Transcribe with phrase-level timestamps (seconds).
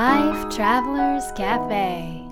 [0.00, 2.24] Life Travelers Cafe.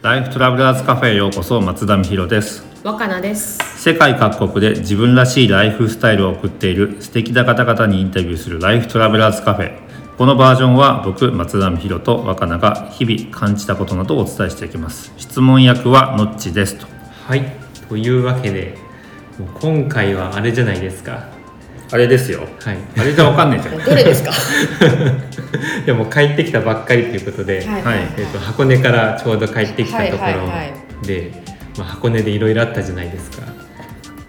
[0.00, 2.64] ライフトラベラーズカフェへようこそ松田美弘です。
[2.82, 3.58] 若菜です。
[3.82, 9.78] 世界各国で自分らしいライフスタイルを送っている素敵な方々にインタビューするライフトラベラーズカフェ
[10.16, 15.12] このバージョンは僕松田美弘と若菜が日々感じたことなどをお伝えしていきます。
[15.18, 16.86] 質問役はのっちですと。
[17.26, 18.76] はいというわけで
[19.38, 21.24] もう今回はあれじゃないですか。
[21.90, 22.40] あれですよ。
[22.60, 22.78] はい。
[22.98, 23.78] あれじゃわかんないじゃん。
[23.84, 24.30] どれですか？
[25.84, 27.82] いやもう帰ってきたばっかりということで、はい。
[27.82, 27.98] はい。
[28.16, 31.32] えー、と箱根からちょうど帰ってきたところで、
[31.76, 33.42] まあ、箱根でいろいろあったじゃないですか。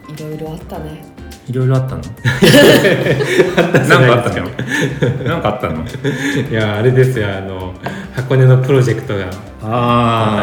[0.09, 1.03] いろいろあったね。
[1.47, 2.01] いろいろあったの？
[3.87, 4.49] なんかあったの？
[5.25, 5.85] なんかあったの？
[6.49, 7.27] いやあれですよ。
[7.29, 7.73] あの
[8.15, 9.31] 箱根のプロジェクトがま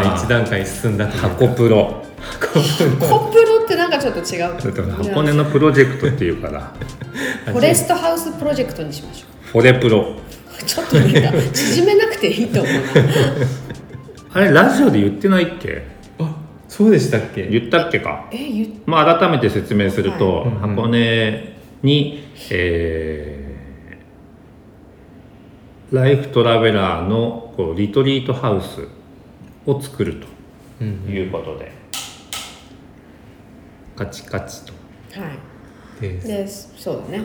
[0.05, 2.00] たあ一段階進んだ箱プロ
[2.41, 3.77] コプロって。
[3.77, 4.41] なんかちょっと違う。
[4.41, 6.73] だって箱根のプロジェクトっていうから。
[7.47, 10.01] フォレストハウスプロジェクトにしましょフォレプロ。
[10.01, 10.65] う。
[10.65, 12.81] ちょっとなんか縮めなくていいと思うな。
[14.33, 15.83] あれラジオで言ってないっけ？
[16.19, 16.37] あ
[16.69, 17.47] そうでしたっけ？
[17.49, 18.29] 言ったっけか。
[18.33, 20.51] え、言っまあ、改めて説明すると、はい。
[20.77, 23.41] 箱根に、えー
[25.93, 28.87] ライフトラベラーのこうリトリートハウス
[29.67, 30.19] を作る
[30.81, 31.73] うんということで、
[34.01, 34.73] カチカチと
[35.21, 36.01] はい。
[36.01, 37.25] でで、そうだね。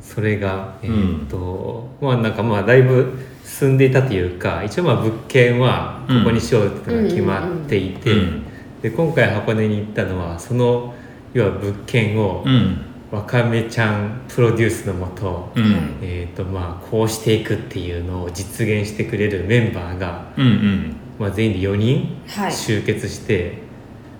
[0.00, 8.44] それがえーっと、まあなんかまあだいぶ進んでいたというか一応まあ物件はここにしようっていうのが決まっていて、うん
[8.82, 10.92] で今回箱根に行ったのはその
[11.32, 22.52] 要は物件をうんわかめちゃんプロデュースのもと,、うんはいえーとまあ、こうしていくっていうのを実現してくれるメンバーが、うんうんまあ、全員で4人はい。
[22.52, 23.63] 集結して、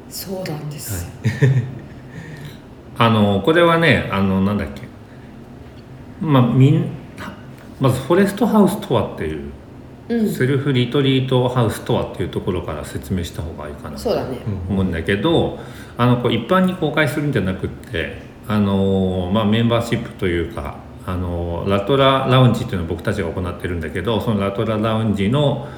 [0.09, 1.11] そうなんです。
[2.97, 4.83] あのこれはねあのなんだっけ
[6.21, 6.87] まあみん
[7.81, 9.51] まずフォレストハウスとはっていう、
[10.09, 10.29] うん。
[10.29, 14.39] セルフリトリートハウスとはっていうところから説明した方がいいかなそうだね。
[14.47, 15.59] うん思うんだけど
[15.97, 25.69] あのこう一般に公開するんじゃなくってあの、まあ、メンバーシップというかあのラトララウンジっていうのを僕たちが行ってるんだけどそのラトララウンジの、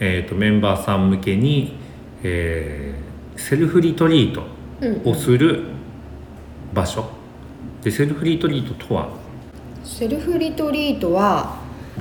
[0.00, 1.76] えー、とメンバーさん向けに、
[2.22, 4.42] えーセルフリトリート
[4.80, 5.10] うん。
[5.10, 5.64] をする
[6.72, 7.06] 場所
[7.82, 9.08] でセルフリトリートとは？
[9.84, 11.58] セルフリトリートは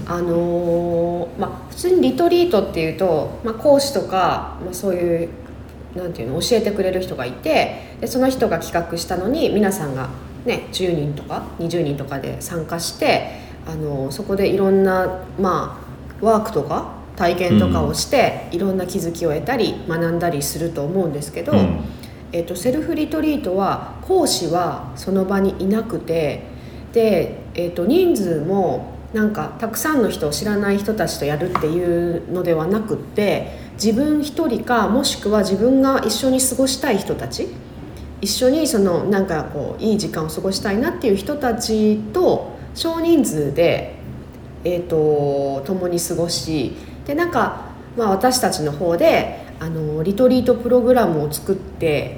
[0.07, 5.29] あのーまあ普通にリトリートっていうと、まあ、講師とか、まあ、そういう
[5.95, 10.09] なんていうの教えてくれる人がいてでその人が企画したのに皆さんが、
[10.45, 15.79] ね、10人とか20人とかで参加して、あのーそこでいろんな、ま
[16.21, 21.51] あ、ワークとか体験とかをして、いろんな気づきを得たり学んだりすると思うんですけど。
[21.53, 21.79] うん
[22.33, 26.41] えっとセルフリトリートは講師はその場にいなくて
[26.91, 37.47] で、えっと人数もなんかたくさんの人を知らない人たちとやるっていうのではなくって自分一人かもしくは自分が一緒に過ごしたい人たち
[38.21, 43.93] 一緒にそのなんかこういい時間を過ごしたいなっていう人たちと少人数で、
[44.63, 47.61] えー、と共に過ごしでなんか、
[47.97, 52.17] まあ、私たちの方であのリトリートプログラムを作って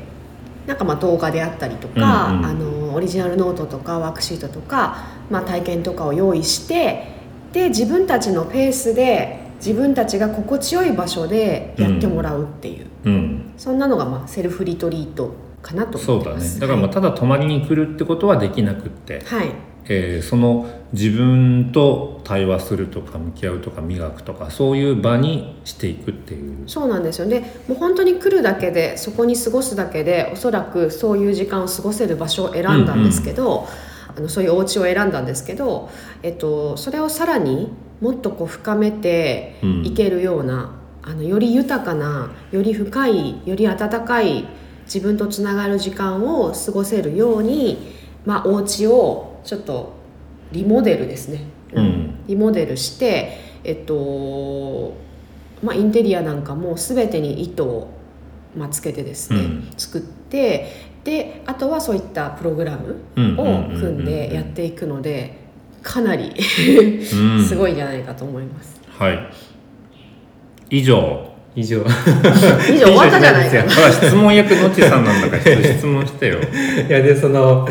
[0.66, 2.46] なんかまあ動画であったりとか、うんうん。
[2.46, 7.08] あのオリジナルノートとかワークシートとか、まあ、体験とかを用意して
[7.52, 13.54] で自分たちのペースで自分たちが心地よい場所でやってもらうっていう、うん。
[13.58, 16.60] そんなのがまあセルフリトリートかなとそうだね思ってます。
[16.60, 19.52] だからまあただ泊まりに来るってことはできなくって、はい
[19.88, 26.64] えーその自分と対話するとか向き合うとか磨くとかそういう場にしていくっていう。
[26.68, 27.28] そうなんですよ。
[27.28, 33.68] ねもう本当に来るだけでそこに過ごすだけでおそらくそういう時間を過ごせる場所を選んだんですけど、
[34.16, 35.90] あのそういうお家を選んだんですけど、
[36.24, 39.86] えっと、それをさらにもっとこう深めてうん。
[39.86, 44.46] いけるような、あのより豊かなより深いより温かい
[44.86, 47.94] 自分とつながる時間を過ごせるように、
[48.26, 49.94] まあ、お家をちょっと
[50.52, 51.42] リモデルですね、
[51.74, 52.24] うん。
[52.28, 54.96] リモデルして、えっと
[55.64, 57.90] まあ、インテリアなんかも全てに糸を、
[58.58, 59.74] まあ、つけてですね、うん。
[59.78, 65.38] 作ってであとはそういったプログラムうんを組んでやっていくので
[65.84, 66.34] かなり
[67.14, 67.44] うん。
[67.46, 68.82] すごいんじゃないかと思います。
[68.90, 69.20] はい。
[70.70, 71.32] 以上。
[71.56, 71.86] 以上。
[72.68, 76.38] 以上終わったじゃないでほら質問役のちさんなんだから質問してよ。
[76.90, 77.68] いやでその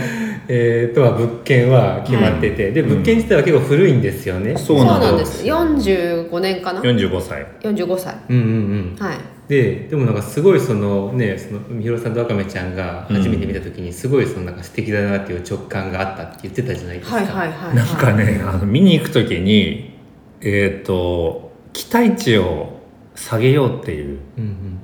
[0.49, 5.45] えー、とは物件は決まってて、で物件自体は結構古いんですよね、そうなんだそうなんです。
[5.45, 7.47] 45年かな？45歳。
[7.61, 8.17] 45歳。
[8.29, 8.47] うんうんう
[8.95, 8.97] ん。
[8.99, 9.19] はい。
[9.49, 19.99] ででもなんかすごいそのねそのみひろさんとわかめちゃんが初めて見た時にすごいそのなんか素敵だなっていう直感があったって言ってたじゃないですか、はいはいはいなんかねあの見に行く時に
[20.41, 22.81] えっ、と期待値を
[23.15, 24.79] 下げようっていううんうん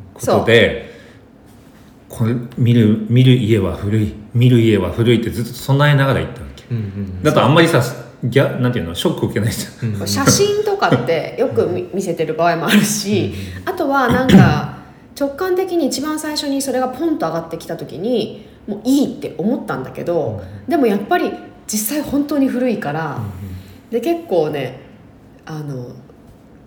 [2.10, 6.64] これ見る見る家は古い見る家は古いってずっと備えながら行ったわけ。
[6.70, 7.82] うんうんだとあんまりさ
[8.24, 9.88] ギャなんていうのショック受けないじゃん。
[9.90, 10.06] うんうん。
[10.06, 13.32] 写真とかってよく見見せてる場合もあるし
[13.64, 14.80] あとはなんか
[15.18, 21.30] 直感的に一番最初にそれがポンと上がってきた時にもういいって思ったんだけどでもやっぱり
[21.66, 23.20] 実際本当に古いから
[23.90, 24.80] で結構ね
[25.46, 25.92] あの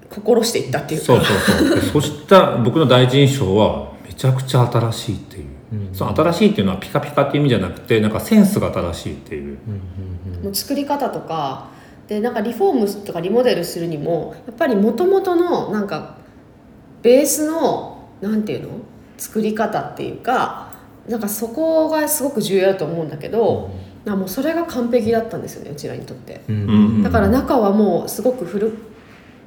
[0.10, 1.06] 心していったっていうか。
[1.06, 1.76] そうそうそう。
[1.76, 9.44] でそした僕の第一印象はめちゃくちゃ新しいっていう、うんその新しいっていうのはピカピカっていう意味じゃなくてなんかセンスが新しいっていう。
[9.44, 9.82] うん
[10.36, 11.72] うんもう作り方とか。
[12.08, 16.18] でなんかリフォームとかリモデルするにもやっぱりもともとのなんか
[17.02, 18.70] ベースのなんていうの？
[19.18, 20.74] 作り方っていうか
[21.08, 23.72] なんかそこがすごく重要だと思うんだけど、
[24.04, 26.42] なんかもうそれが完璧だったんですよねうちらにとって。
[26.50, 28.78] うんうんだから中はもうすごく古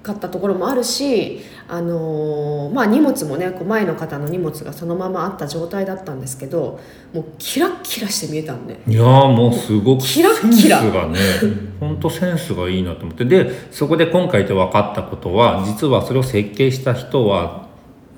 [0.07, 6.79] かったところもあるし、あのーまあ、荷物もねこう前の方の荷物がそのままあった状態だったんですけど
[7.13, 10.81] もうキラッキラして見えたんでいやーもうすごくキラッキラ。
[10.81, 11.19] センスがね
[11.81, 13.25] 本当センスがいいなと思って。
[13.25, 17.67] でそこで今回で分かったことは実はそれを設計した人は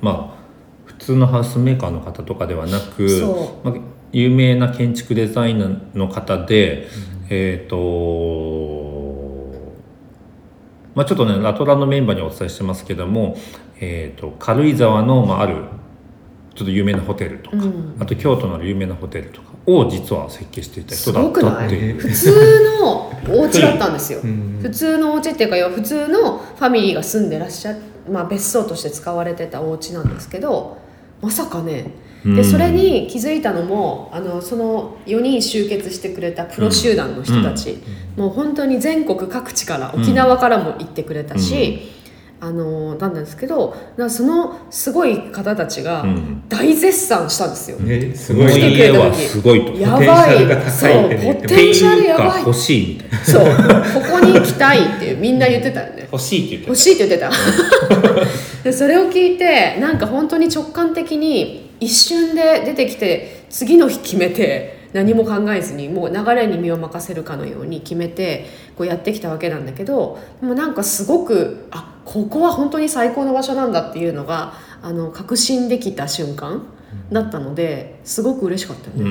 [0.02, 0.38] まあ
[0.84, 3.74] 普通のハウスメーカーの方とかではなくそまあ、
[4.12, 6.88] 有名な建築デザイナーの方で、
[7.30, 7.76] えっ、と
[10.98, 13.36] まあちょっとねラトラのメンバーにお伝えしてますけども、
[13.78, 15.62] えー、と軽井沢の、まあ、ある
[16.56, 17.96] ちょっと有名なホテルとか、うん。
[18.00, 22.00] あと京都のある有名なホテルとかを実は設計していた人だったっていう。
[22.02, 24.18] 普通のお家だったんですよ。
[24.24, 24.58] うん。
[24.60, 27.76] 普通のお家っていうか普通のファミリーが住んでらっしゃ
[28.10, 30.78] まあ別荘として使われてたお家なんですけど
[31.22, 37.78] まさかねうんでそれに気づいたのもあのその4人集結してくれたプロ集団の人たち、
[38.16, 41.92] もう本当に全国各地から沖縄からも行ってくれたし、
[42.40, 46.44] あのなんですけどなんかそのすごい方たちがうん。
[46.48, 47.78] 大絶賛したんですよ。
[47.78, 48.14] ね。
[48.14, 48.48] すごい。
[48.48, 49.72] 来てく家はれた時すごいと。
[49.74, 50.70] やばい。
[50.70, 52.28] そうねポテンシャルやばい。
[52.28, 53.24] が欲しいみたいな。
[53.24, 56.08] そうここに行きたいって みんな言ってたよね。
[56.10, 57.30] 欲しいって言って欲しいって言ってた。
[58.64, 68.46] でそれを聞いてなんか本当に直感的に一瞬で出てきて次の日決めて何も考えずにもう流れに身を任せるかのように決めて
[68.76, 76.66] こうやってきたわけなんだけどでもなんかすごくあここは本当に最高の場所なんだっていうのがあの確信できた瞬間
[77.12, 79.02] だったのですごく嬉しかったよね。
[79.02, 79.08] うん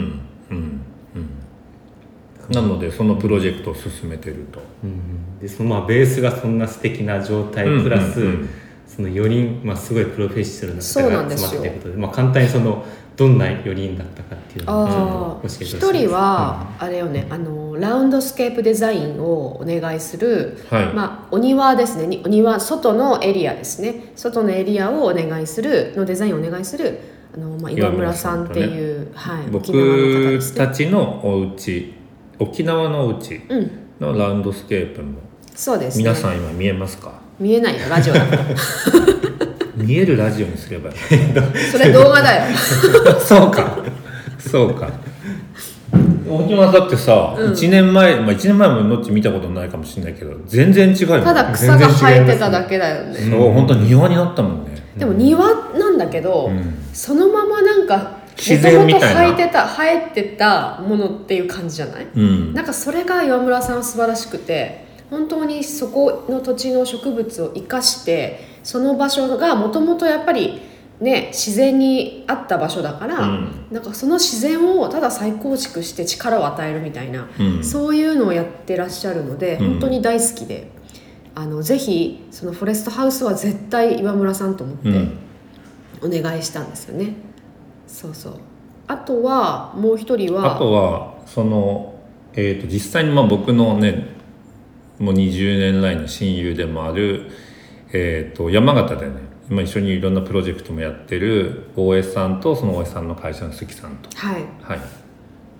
[0.49, 0.81] うん
[1.15, 2.51] うん。
[2.53, 4.61] なのでそのプロジェクトを進めてると。
[4.83, 8.49] うんでそのまあベースがそんな素敵な状態プラス、うんうんうん
[8.97, 11.61] その4人、まあ、すごいプロフェッショナルな方が集んですよ。
[11.61, 12.83] まっていることでまあ、簡単にその
[13.15, 15.93] どんな4人だったかっていうのをちあょっと教えてほしい一です。
[15.93, 20.93] 人はあれよねあのラウンドスケープデザインをお願いする、はい。
[20.93, 24.11] まあ、お庭ですねにお庭外のエリアですね。
[24.15, 26.99] 外のエリアをお願いするのデザインをお願いする
[27.35, 30.53] あの、まあ、岩村さんっていう、はい、沖縄の方僕です。
[30.53, 31.93] ねたちのお家
[32.39, 33.71] 沖縄のお家うん。
[33.99, 35.19] のラウンドスケープも
[35.55, 36.03] そうですね。
[36.03, 37.19] 皆さん今見えますか？
[37.39, 38.41] 見えないよラジオだから
[39.77, 40.95] 見えるラジオにすればいい。
[41.71, 42.55] それ動画だよ。
[43.23, 43.77] そうか。
[44.39, 44.89] そうか。
[46.29, 47.51] 沖縄だってさ、うん。
[47.51, 51.23] 1年前、まあ、1年前ものっち見たことないかもしれないけど全然違うよね。
[51.23, 53.15] ただ草が生えてただけだよね。
[53.29, 55.45] そう本当庭になったもんね、でも庭
[55.77, 56.73] なんだけど、うん。
[56.91, 59.21] そのままなんか自然みたいな。
[59.21, 62.07] 生えてた生えてたものっていう感じじゃない？
[62.15, 62.53] うん。
[62.53, 70.61] なんかそれが岩村さんは素晴らしくて本当にそこの土地の植物を生かしてその場所がもともとやっぱり
[70.99, 73.67] ね自然にあった場所だから、うん。
[73.71, 77.63] なんかその自然をただ再構築して力を与えるみたいな、うん。
[77.63, 79.69] そういうのをやってらっしゃるのでうん。
[79.71, 80.69] 本当に大好きで、
[81.35, 85.17] あのぜひそのフォレストハウスは絶対岩村さんと思ってうん。
[86.01, 87.13] お願いしたんですよね。
[87.87, 88.33] そうそう。
[88.87, 91.95] あとはもう一人はあとはその、
[92.33, 94.16] えー、と実際にまあ僕のね
[94.99, 97.31] もう20年来の親友でもある、
[97.91, 99.13] えー、と山形でね
[99.49, 104.09] 今一緒にいろんなプロジェクトもやってる大江さんとその大江さんの会社の関さんと。
[104.15, 104.43] はい。
[104.61, 104.79] はい。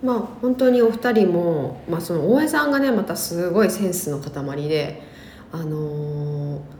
[0.02, 5.02] まあ本当にお二人も、まあ、その大江さんがねまたすごいセンスの塊で
[5.52, 6.78] あのー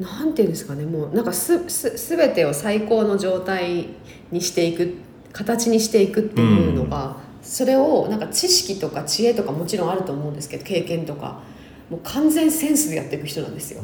[0.00, 3.88] なんていうんですかねもうなんかすす全てを最高の状態
[4.30, 4.94] にしていく
[5.32, 11.40] 形にしていくっていうのがそれをなんか知識とか知恵とかもちろんあると思うんですけど経験とか
[11.92, 13.82] もう完全センスでやっていく人なんですよ。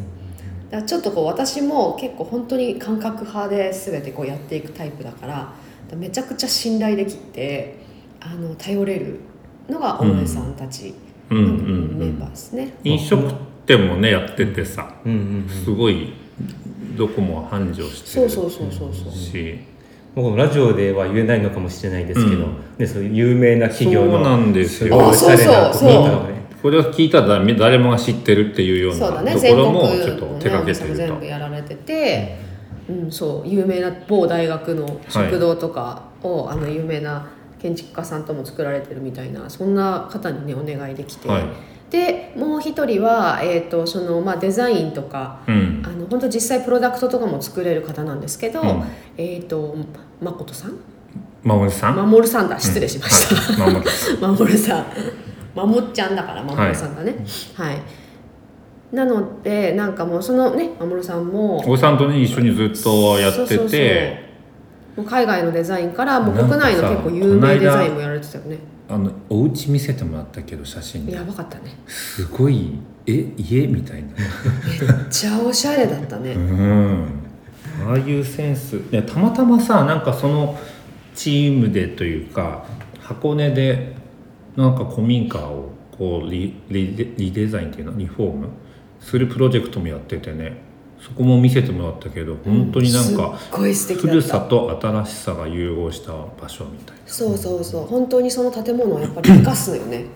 [0.70, 5.52] だからちょっとこう私も結構本当に感覚派で全てこうやっていくタイプだから
[5.94, 7.76] めちゃくちゃ信頼できて
[8.20, 9.20] あの頼れる
[9.68, 10.94] のが大江さんたち
[11.30, 13.30] うんうんメンバーですね、飲食
[13.66, 14.94] 店もねやっててさ
[15.64, 16.14] すごい
[16.96, 19.12] どこも繁盛してるそうそうそうそうそう。
[19.12, 19.58] し
[20.14, 22.56] もラジオでは言えないのかもしれないですけど、うん。
[22.78, 24.96] ね、そういう有名な企業のそうなんですよ。
[24.96, 30.96] ごいおしゃれなあそうそうところとかねこれを聞いたら誰もが知ってるっていうようなところもちょっとの手掛けねてると。
[30.96, 32.38] 全部やられてて、
[32.88, 37.28] うん、そう有名な某大学の食堂とかを、あの有名な
[37.60, 41.44] 建築家さんとも作られてるみたいなそんな方にねお願いできて、はい。
[41.90, 45.82] でもう一人は、えーとそのまあ、デザインとかうん。
[45.86, 48.84] あの本当実際プロダクトとかも作れる方なんですけど、うん。
[49.16, 49.76] えっ、と
[50.20, 50.78] 誠さん？
[51.44, 52.10] 守さん？
[52.10, 52.58] 守さんだ。
[52.58, 54.38] 失礼しました、はい。
[54.38, 54.86] 守さん
[55.66, 57.16] 守っちゃんだから守さんだね。
[57.54, 57.82] はい、
[58.92, 64.28] なのでなんかもうそのね守さんもおじさんとね一緒にずっとやってて。
[64.98, 68.58] もう海外のデザインからもう国内の結構有名デザインもやられてたよね。
[68.88, 71.76] あのお家見せてもらったけど写真でやばかったね。
[71.86, 74.08] すごいえ家みたいな。
[74.08, 77.06] めっちゃおしゃれだったね、 うん。
[77.86, 78.80] ああいうセンス。
[79.06, 80.58] たまたまさなんかその
[81.14, 82.64] チームでというか
[83.00, 83.94] 箱根で
[84.58, 87.96] なんか古民家をこうリリデリデザインっていうの？
[87.96, 88.48] リフォーム？
[89.00, 90.66] するプロジェクトもやっててね。
[91.00, 94.10] そこも見せてもらったけど本当になんかすっごい素敵だった。
[94.10, 97.02] 古さと新しさが融合した場所みたいな。
[97.06, 97.86] そうそうそう。
[97.86, 100.06] 本当にその建物をやっぱり生かすのよね。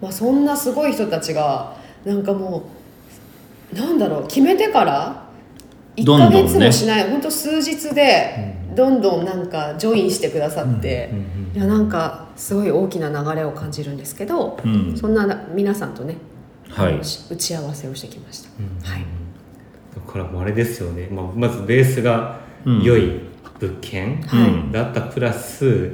[0.00, 2.68] まあ、そんなすごい人たちがなんかも
[3.72, 4.28] うなんだろう。
[4.28, 5.28] 決めてから
[5.96, 6.48] 1ヶどんどんね。
[6.48, 11.10] 月もしない、本当数日でどんどんなんかジョインしてくださって、
[11.54, 14.96] いやなんかすごい大きな流れを感じるんですけど、うん。
[14.96, 16.16] そんな皆さんとね、
[16.68, 17.00] はい。
[17.30, 18.48] 打ち合わせをしてきました、
[18.90, 19.04] はい。
[19.94, 22.82] だからもうあれですよね、まあ、まずベースがうん。
[22.82, 23.20] 良い
[23.60, 24.72] 物件はい。
[24.72, 25.92] だったプラス、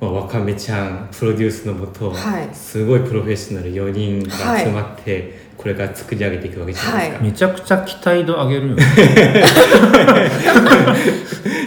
[0.00, 2.48] まあ、わかめちゃんプロデュースのもと、はい。
[2.54, 8.82] すごいプロフェッショナル4人が集まって、これから作り上げていくわけじゃないですか、めちゃくちゃ期待度上げるよね。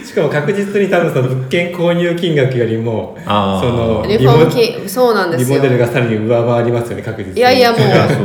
[0.04, 5.56] しかも確実に多分その物件購入金額よりもそのリフォーそうなんですよ。
[5.56, 7.38] リモデルがさらに上回りますよね確実に。
[7.38, 7.78] いやいやも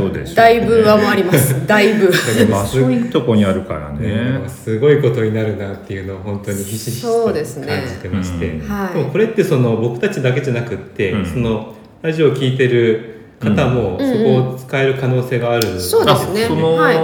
[0.10, 1.56] うでしょうだいぶ上回ります。
[1.68, 2.12] だいぶ。
[2.50, 4.12] 場所いいとこにあるからね。
[4.42, 8.70] ね、すごいことになるなっていうのを本当にひしひしと感そうですねじてまして、うん。
[8.70, 11.26] はいでもこれってその僕たちだけじゃなくって、うん。
[11.26, 14.12] そのラジオを聞いてる方もうん。
[14.12, 16.46] そこを使える可能性がある、そうですね。
[16.46, 16.98] あその、はい。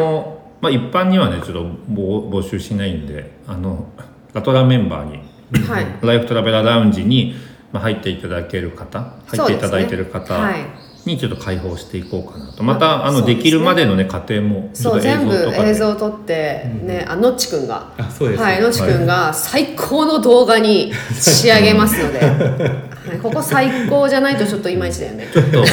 [0.62, 3.86] まあ一般にはねちょっと募募集しないんであの
[4.34, 5.86] ラトラメンバーにはい。
[6.02, 7.36] ライフトラベラーラウンジに
[7.72, 10.66] まあ入っていただける方入っていただいてる方はい。
[11.08, 12.64] にちょっと開放していこうかなと。
[12.64, 17.94] またあのできるまでのね過程もそう全部映像を撮ってね、あのっちくんが。
[17.98, 18.46] あそうですね。
[18.46, 22.20] はいのっちくんが最高の動画に仕上げますので、
[23.08, 25.28] はい、ここ最高じゃないとちょっといまいちだよね。
[25.32, 25.66] ちょっとも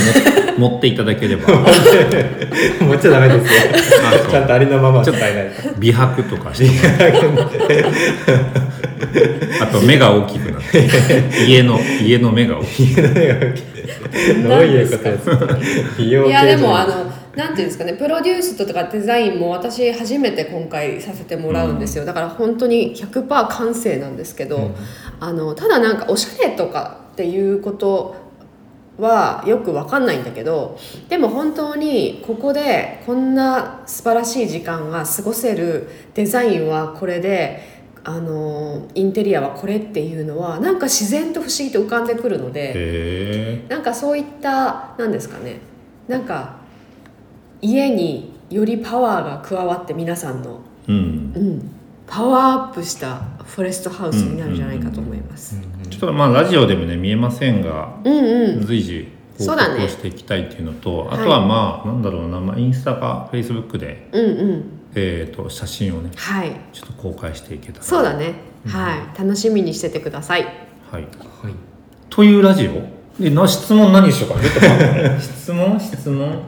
[0.71, 1.49] 持っていただければ。
[2.81, 3.61] 持っちゃダメですよ。
[4.27, 5.33] あちゃんとありのまま伝えない
[5.73, 6.71] と美白とかして
[9.61, 10.89] あと目が大きくなって。
[11.47, 12.95] 家の家の目が大きい。
[12.95, 13.07] どう
[14.63, 15.39] いうことですか？
[15.99, 16.33] 美容系い。
[16.33, 16.93] やでもあの
[17.37, 17.95] なんていうんですかね。
[17.95, 24.71] プロデュースとかデザインも私初めて今回させてもらうんですよ、だから本当に100%完成なんですけど、
[25.19, 28.17] あのただなんかおしゃれとかっていうこと
[28.99, 30.79] はよくわかんないんだけど
[31.09, 37.73] でも本当にここでこんな素晴らしい時間が過ごせるデザインはこれで
[38.05, 42.73] あのインテリアはこれっていうのはなんか自然と不思議と浮かんでくるので。
[42.75, 45.59] へなんかそういったなんですかね
[46.07, 46.57] なんか
[47.63, 50.99] 家によりパワーが加わって皆さんの、えうん
[51.35, 51.71] うん、
[52.07, 55.57] パワーアップしたフォレストハウスになるんじゃないかと思います。
[55.99, 59.09] ちょっとまあラジオでもね見えませんがうんうん、随時
[59.39, 64.65] 報告をしていきたいっていうのと、はいあとはまあなんだろうな、まあ、インスタかフェイスブックで、うんうん。
[64.95, 66.53] えー、と写真をねはい。
[66.73, 67.85] ちょっと公開していけたら。
[67.85, 68.35] そうだね、
[68.67, 69.19] はい。
[69.19, 70.45] 楽しみにしててください。
[70.91, 71.03] はい。
[71.03, 71.55] はい
[72.11, 73.21] というラジオ？
[73.21, 74.39] でな質問何しようか？
[75.21, 75.81] 質問？
[75.81, 76.43] 質問？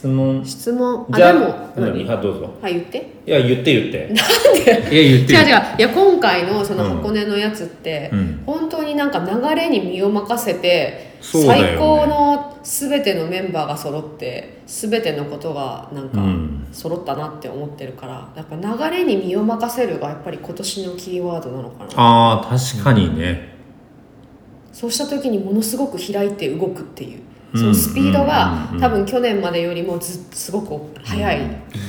[0.00, 0.44] 質問。
[0.46, 1.06] 質問。
[1.12, 2.18] あじゃあでも何何？
[2.18, 2.54] あどうぞ。
[2.62, 3.12] はい言って。
[3.26, 4.08] いや言って言って。
[4.14, 4.16] なん
[4.64, 4.96] で？
[5.02, 5.34] いや言って。
[5.34, 8.42] 違う違ういや今回のその箱根のやつって、うん。
[8.46, 11.68] 本当になんか流れに身を任せて、そうだよね。
[11.68, 16.66] 最高の全てのメンバーが揃って全てのことがなんかうん。
[16.72, 18.54] 揃ったなって思ってるからやっぱ
[18.90, 21.90] 流れに身を任せるがやっぱり今年のキーワードなのかな。
[21.96, 23.56] ああ確かにね、
[24.72, 27.22] そうした時にものすごく開いて動くっていう
[27.54, 31.40] そのスピードが多分去年までよりもずすごく速い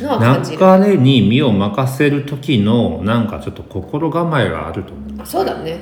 [0.01, 5.12] のは感じる、流れに身を任せる時のなんかちょっと心構えがあると思う。
[5.12, 5.80] んだそうだね。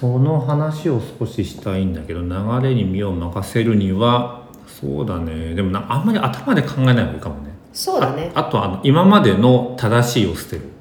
[0.00, 5.54] その話を少ししたいんだけど流れに身を任せるにはそうだね。
[5.54, 7.50] でもなあんまり頭で考えない方がいいかもね。
[7.72, 8.30] そうだね。
[8.34, 10.62] ああとあの今までの正しいを捨てる。
[10.62, 10.75] うん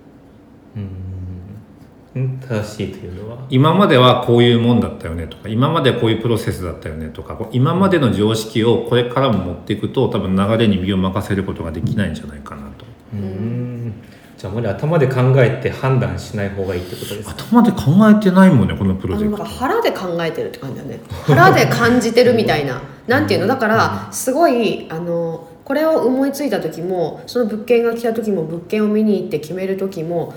[2.15, 3.45] 正しいというのは？
[3.49, 12.85] 今まではこういうもんだったよねとか今までこういうプロセスだったよねとか今までの常識をこれからも持っていくと多分流れに身を任せることができないんじゃないかなと。
[13.13, 13.93] うん。
[14.37, 17.35] じゃああまり頭で考えて判断しない方がいいってことですか？
[17.37, 19.43] 頭で考えてないもんねこのプロあジェクト。
[19.43, 20.99] のなんか腹で考えてるって感じだね。
[21.25, 23.47] 腹で感じてるみたいななんていうの？
[23.47, 30.33] だからすごいあのこれを思いついた時もその物件が来た時も物件を見に行って決める時も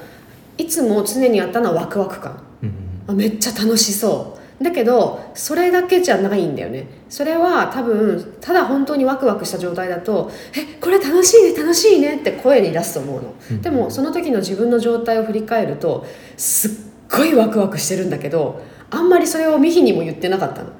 [0.58, 2.42] いつも常にあったのはワクワク感。
[2.62, 2.72] うん
[3.06, 4.62] あめっちゃ楽しそう。
[4.62, 6.86] だけどそれだけじゃないんだよね。
[7.08, 16.04] それは多分ただ本当にワクワクした状態だと「えこれ楽しいね楽しいね」って声に出すと思うの、でもその時の自分の状態を振り返ると
[16.36, 16.70] すっ
[17.10, 18.60] ごいワクワクしてるんだけど
[18.90, 20.70] あんまりそれをミヒにも言ってなかったの。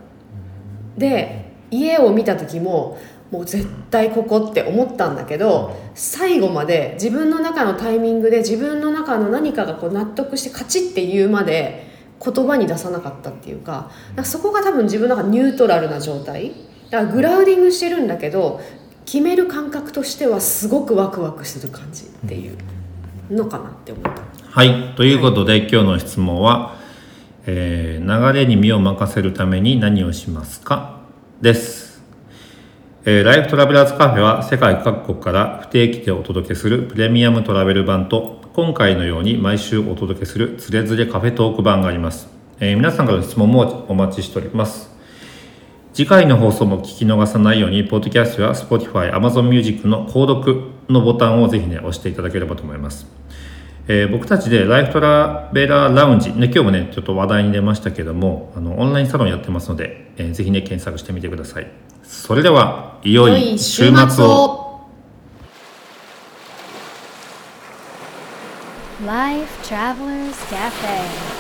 [0.99, 2.99] で家を見た時も
[3.31, 11.87] もう絶対ここって思ったんだけど最後まで自分の中のタイミングで自分の中の何かがこう納得してカチッって言うまで
[12.25, 13.91] 言葉に出さなかったっていうか
[14.25, 16.53] そこが多分自分の中ニュートラルな状態。
[16.91, 18.61] だからグラウディングしてるんだけど
[19.05, 22.57] 決める感覚としてはすごくワクワクする感じっていう
[23.31, 24.23] のかなって思った。
[24.51, 24.95] はい。
[24.97, 26.77] ということで、今日の質問は、
[27.47, 31.01] えー流れに身を任せるために何をしますか?」
[31.41, 31.88] です、
[33.11, 42.29] えライフトラベラーズカフェは世界各国から不定期でお届けするプレミアムトラベル版と今回のように毎週お届けするつれづれカフェトーク版があります、
[42.61, 44.91] えー皆さんからの質問もお待ちしております
[45.95, 53.07] 次回の放送も聞き逃さないように、ポッドキャストや Spotify、Amazon Music の購読のボタンをぜひね、押していただければと思います。
[53.89, 61.88] えー僕たちでライフトラベラーラウンジ、ね、今日もね、ちょっと話題に出ましたけども、あの、オンラインサロンやってますので、えーぜひね、検索してみてください。
[62.09, 64.81] それでは、いよい週末を。
[69.05, 71.38] Life Travelers Cafe